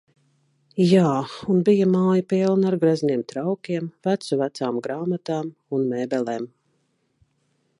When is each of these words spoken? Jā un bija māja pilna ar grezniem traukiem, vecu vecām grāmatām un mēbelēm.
Jā 0.91 1.09
un 1.55 1.59
bija 1.67 1.87
māja 1.95 2.23
pilna 2.33 2.71
ar 2.71 2.77
grezniem 2.85 3.21
traukiem, 3.33 3.91
vecu 4.09 4.39
vecām 4.41 4.81
grāmatām 4.87 5.53
un 5.79 5.85
mēbelēm. 5.93 6.49